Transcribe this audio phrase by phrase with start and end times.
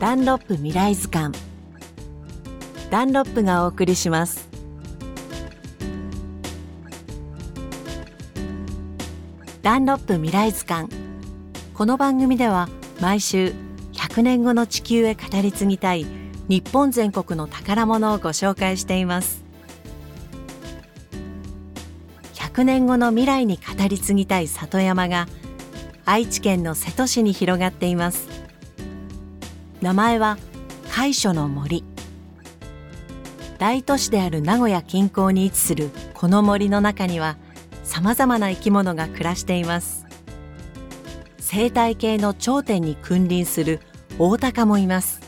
[0.00, 1.36] ダンロップ未来図鑑。
[2.88, 4.48] ダンロップがお送りします。
[9.60, 10.88] ダンロップ未来図鑑。
[11.74, 12.68] この番組では
[13.00, 13.52] 毎週
[13.92, 16.06] 100年後の地球へ語り継ぎたい
[16.48, 19.42] 日本全国の宝物をご紹介しています。
[22.34, 25.26] 100年後の未来に語り継ぎたい里山が
[26.04, 28.47] 愛知県の瀬戸市に広がっています。
[29.80, 30.38] 名前は
[30.90, 31.84] 海所の森。
[33.58, 37.36] 大都市である名古屋近郊に位置するこの森の中には
[37.84, 40.04] さまざまな生き物が暮らしています。
[41.38, 43.80] 生態系の頂点に君臨する
[44.18, 45.20] オオタカもいます。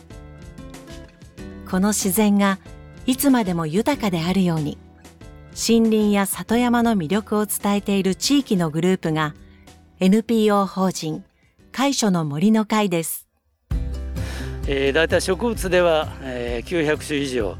[1.70, 2.58] この自然が
[3.06, 4.78] いつまでも豊かであるように
[5.52, 9.36] 森林や里山の魅力を伝えている地域のグループが
[10.00, 11.24] NPO 法人
[11.70, 13.29] 海所の森の会です。
[14.72, 17.56] えー、だいたい植物では、えー、900種以上。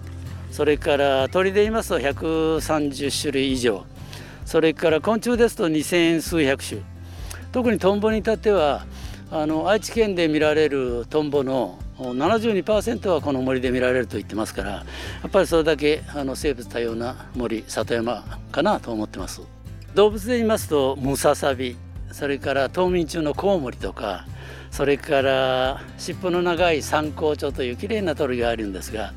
[0.53, 3.85] それから鳥で言いますと130種類以上。
[4.45, 6.83] それから昆虫ですと2000数百種。
[7.51, 8.87] 特にトンボに至っては
[9.33, 14.85] あの愛知県で見られるトンボの72%はこの森で見られると言ってますからや
[15.27, 19.43] っぱりそれだけあの生物多様な森里山かなと思ってます。
[19.97, 21.77] 動物で言いますとムササビ。
[22.13, 24.27] それから冬眠中のコウモリとか
[24.71, 29.13] それから尻尾の長いサンコウチョというきれいな鳥があるんですが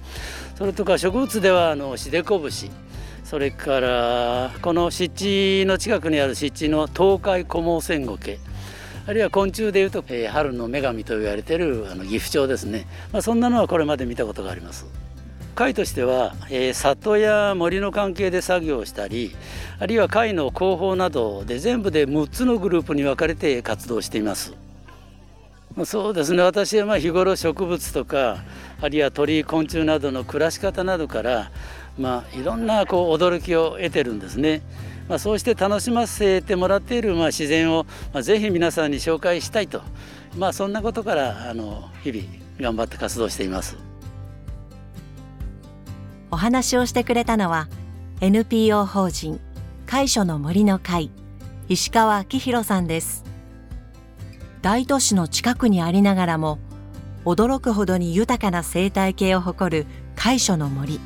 [0.55, 2.71] それとか植物ではあのシデコブシ
[3.23, 8.39] それからこの湿地の近くにある湿地の東海コモセンゴケ
[9.05, 15.02] あるいは昆虫でいうと、えー、春の女神と言われてるあの岐阜町ですね、まあ、そんなのはこれまで見たことがあります。
[15.53, 19.35] 会としては、えー、里や森の関係で作業したり
[19.79, 24.53] あるいは会の広報などで全部で6つのグループに分かれて活動しています
[25.85, 28.43] そうですね私はまあ日頃植物とか
[28.81, 31.51] あるいは鳥昆虫などの暮らし方などから、
[31.97, 34.61] まあ、いろんなこう驚きを得てるんですね。
[35.07, 39.81] まあ、そうして楽しませてもらっているまあ自然を、まあ、ぜひ皆さんに紹介したいと、
[40.37, 42.23] まあ、そんなことからあの日々
[42.59, 43.92] 頑張って活動しています。
[46.33, 47.67] お話をしてくれたのは
[48.19, 49.39] NPO 法人
[49.85, 51.11] 海所の森の会
[51.69, 53.23] 石川明弘さんです
[54.63, 56.57] 大都市の近くにありながらも
[57.23, 59.85] 驚くほどに豊かな生態系を誇る
[60.15, 60.99] 海所の森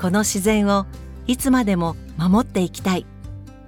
[0.00, 0.86] この自然を
[1.28, 3.06] いつまでも守っていきたい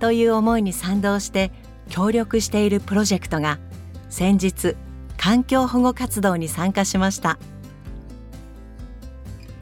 [0.00, 1.52] という思いに賛同して
[1.90, 3.60] 協力しているプロジェクトが
[4.10, 4.74] 先日
[5.16, 7.38] 環境保護活動に参加しました。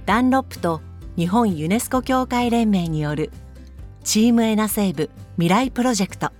[0.06, 0.80] ダンロップと
[1.16, 3.32] 日本ユネスコ協会連盟による
[4.04, 6.30] チームエナセーブ未来プロジェクト。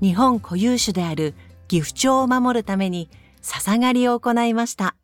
[0.00, 1.34] 日本固有種である
[1.66, 3.10] 岐阜町を守るために
[3.42, 4.94] 笹刈りを行いました。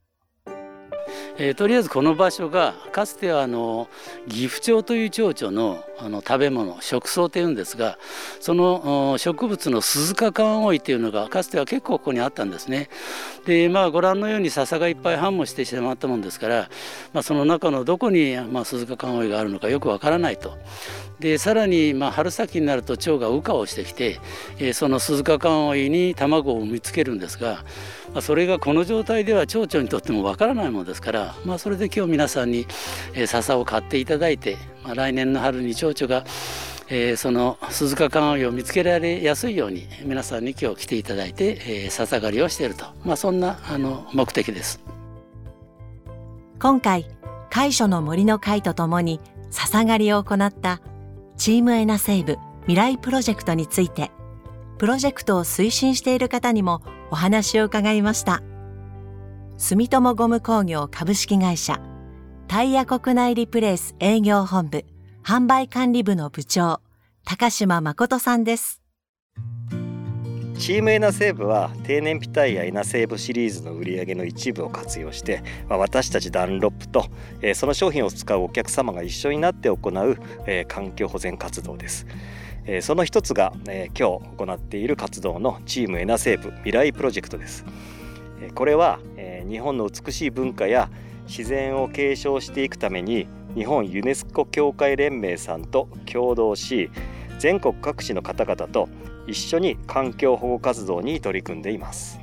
[1.37, 3.89] えー、とりあえずこの場所がかつてはあの
[4.29, 7.99] 岐阜町という町長のあの食べ物食草というんですが
[8.41, 12.89] その植物の鈴鹿観音いというのがかつては結構ここにあったんですね。
[13.47, 16.69] でまあご覧のように笹がいっぱい繁茂してしまったもんですから、
[17.13, 20.57] まあ、その中のどこに、まあ、鈴鹿観音があるのかよくわからないと。
[21.23, 24.19] でさらに、まあ、春先になると蝶が羽化をしてきて、
[24.59, 27.65] え、その鈴鹿観音に卵を産みつけるんですが、
[28.13, 32.67] まあ、それがこの状態では蝶々にとってもわからないものですから、まあ、それで今日皆さんに、
[33.15, 36.25] え、笹を買っていただいて、まあ、来年の春に蝶々が
[36.95, 44.79] えー、その鈴鹿観音を見つけられやすいように皆さんに今日来ていただいて、えー、笹刈りをしていると、まあ、そんなあの目的です。
[46.59, 47.07] 今回
[47.49, 49.21] 海所の森の会とともに
[49.51, 50.83] 笹刈りを行った
[51.39, 54.11] チームエナセーブ未来プロジェクトについて
[54.79, 58.43] プロジェクトを推進している方にもお話を伺いました。
[59.57, 61.92] 住友ゴム工業株式会社。
[62.53, 64.85] タイヤ国内リプレイス営業本部
[65.25, 66.83] 販売管理部の部長
[67.25, 68.83] 高島誠さんです
[70.59, 77.07] チームエナセーブは低燃費タイヤエナセーブシリーズの売り上げの一部を活用して、まあ、私たちダンロップと、
[77.41, 82.07] えー、その商品を使うお客様が一緒になって行う、えー、環境保全活動です。
[82.67, 87.65] えー、その一つが、え今日行っている活動のチームエナセーブ未来プロジェクトです。
[88.43, 90.91] えこれは、え日本の美しい文化や
[91.27, 96.91] 自然を継承していくために日本ユネスコ協会連盟さんと共同し
[97.39, 98.89] 全国各地の方々と
[99.27, 102.21] 一緒に環境保護活動に取り組んでいます。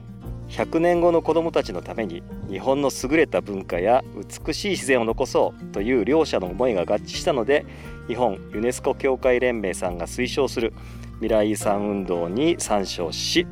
[0.49, 7.65] 100年後の子どもたちのために日本の優れた文化や美しい自然を残そうという両者の思いが合致したので
[8.07, 10.73] 日本ユネスコ協会連盟さんが推奨する
[11.17, 13.45] 未来遺産運動に参照し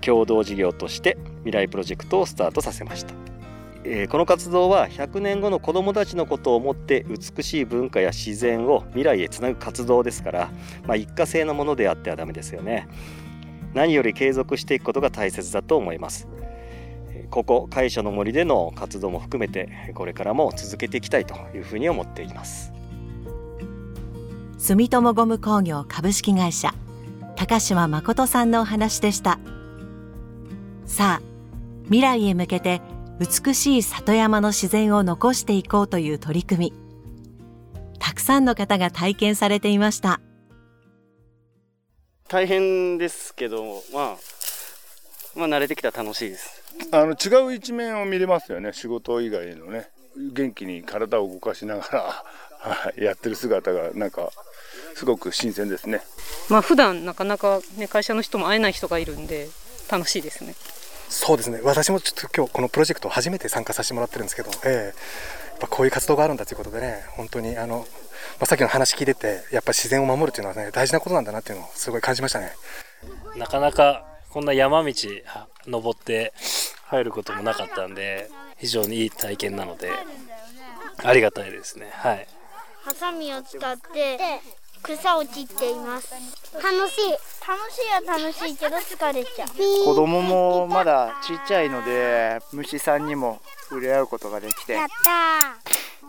[0.00, 3.14] 共同事業として未来プロジェクトをスタートさせました、
[3.88, 10.50] えー、この活動は100年後の子どもたちのことを思って美しい文化や自然を未来へつなぐ活動ですから、
[10.88, 12.88] まあ、一過性のものであってはダメですよね。
[13.74, 16.26] 何より継続していくことが大切だと思います。
[17.30, 22.72] ここ海所の森での活動も含めてこれからも続けていきたいというふうに思っています。
[24.58, 26.74] 住友ゴム工業株式会社
[27.36, 29.38] 高島誠さんのお話でした。
[30.86, 31.22] さあ
[31.84, 32.80] 未来へ向けて
[33.18, 36.72] 美しい里山の自然を残していこうという取り組み。
[37.98, 40.20] たくさんの方が体験されていました。
[42.28, 44.16] 大変ですけどまあ
[45.34, 46.62] まあ慣れてきたら楽しいです。
[46.92, 48.74] あの違う一面を見れますよね。
[48.74, 49.88] 仕事以外のね。
[50.32, 52.22] 元気に体を動かしなが
[52.96, 54.30] らやってる姿がなんか
[54.94, 56.02] すごく新鮮ですね。
[56.50, 59.48] まあ普段なかなかね会社の人も会えない人がいるんで
[59.90, 60.54] 楽しいですね
[61.08, 61.60] そうですね。
[61.62, 67.84] 私もちょっと今日このプロジェクト初めて参加させてもらってるんですけど、えー、やっぱこういう活動があるんだということでね本当にあの、ま
[68.40, 72.52] あ、さっきの話聞いててやっぱ自然を守るっていうのはね大事なことなんだなっていうのをすごい感じましたね。
[73.36, 74.92] なかなかこんな山道
[75.66, 76.32] 登って
[76.84, 79.90] 入ることもなかったんで非常にいい体験なので
[80.98, 81.90] ありがたいですね。
[81.92, 82.26] はい。
[82.82, 84.40] ハサミを使って
[84.86, 86.12] 草を切っています。
[86.54, 87.10] 楽しい。
[87.46, 89.48] 楽しいは楽しいけど疲れちゃう。
[89.84, 95.56] 子供もまだちっちゃいので虫さんにも触れ合うことができてやった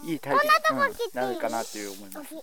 [0.08, 2.36] いい体験になるかなという思います。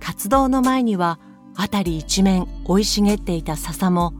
[0.00, 1.18] 活動の前には
[1.56, 4.12] 辺り一面生い茂っていた笹も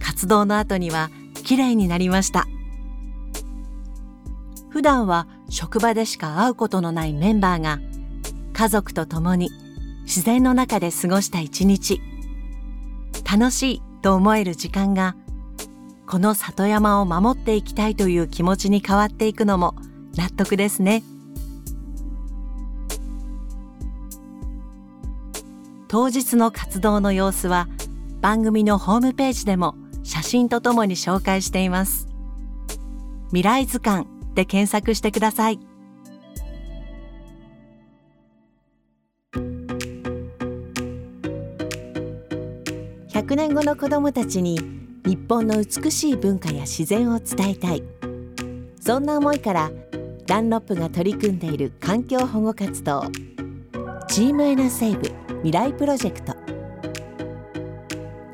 [0.00, 1.10] 活動の後には
[1.44, 2.46] きれいになりました。
[4.70, 7.78] 普段は職場でしか会うことのないメンバーが
[8.52, 9.50] 家族と共に
[10.04, 12.00] 自然の中で過ごした一日。
[13.28, 15.16] 楽しいと思える時間が
[16.06, 19.74] この里山を守っていきたいという気持ちに変わっていくのも
[20.16, 21.02] 納得ですね。
[25.88, 27.68] 当日の活動の様子は
[28.20, 32.06] 番組のホームページでも写真とともに紹介しています。
[33.28, 35.58] 未来図鑑で検索してください。
[43.08, 44.60] 100年後の子どもたちに
[45.04, 47.82] 日本の美しい文化や自然を伝えたい。
[48.86, 49.72] そんな思いから
[50.26, 53.02] ダンロップが取り組んでいる環境保護活動
[54.08, 55.08] チームエナセーブ
[55.38, 56.36] 未来プロジェクト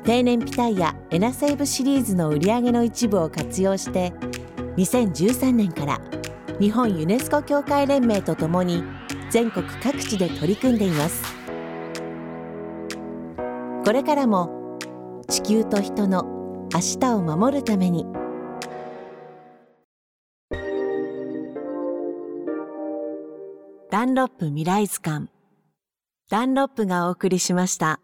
[0.03, 4.13] 定年ピタイヤエナセーブシリーズの売り上げの一部を活用して
[4.77, 6.01] 2013年から
[6.59, 8.83] 日本ユネスコ協会連盟とともに
[9.29, 11.23] 全国各地で取り組んでいます。
[13.85, 14.79] これからも
[15.27, 16.23] 地球と人の
[16.73, 18.05] 明日を守るために。
[23.91, 25.29] ダンロップ未来図鑑。
[26.29, 27.99] ダンロップがお送りしました。